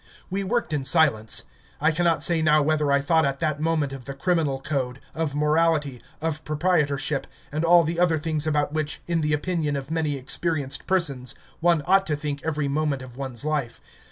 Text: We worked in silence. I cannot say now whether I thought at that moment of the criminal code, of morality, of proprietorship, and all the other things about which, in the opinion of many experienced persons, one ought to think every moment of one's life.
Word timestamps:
We 0.31 0.43
worked 0.43 0.73
in 0.73 0.83
silence. 0.83 1.43
I 1.79 1.91
cannot 1.91 2.23
say 2.23 2.41
now 2.41 2.63
whether 2.63 2.91
I 2.91 3.01
thought 3.01 3.23
at 3.23 3.39
that 3.41 3.59
moment 3.59 3.93
of 3.93 4.05
the 4.05 4.15
criminal 4.15 4.59
code, 4.59 4.99
of 5.13 5.35
morality, 5.35 6.01
of 6.21 6.43
proprietorship, 6.43 7.27
and 7.51 7.63
all 7.63 7.83
the 7.83 7.99
other 7.99 8.17
things 8.17 8.47
about 8.47 8.73
which, 8.73 8.99
in 9.05 9.21
the 9.21 9.33
opinion 9.33 9.75
of 9.75 9.91
many 9.91 10.17
experienced 10.17 10.87
persons, 10.87 11.35
one 11.59 11.83
ought 11.85 12.07
to 12.07 12.15
think 12.15 12.41
every 12.43 12.67
moment 12.67 13.03
of 13.03 13.15
one's 13.15 13.45
life. 13.45 13.79